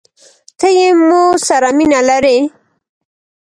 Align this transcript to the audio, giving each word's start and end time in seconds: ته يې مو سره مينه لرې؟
ته 0.59 0.67
يې 0.77 0.87
مو 1.07 1.23
سره 1.47 1.69
مينه 1.77 2.01
لرې؟ 2.09 2.37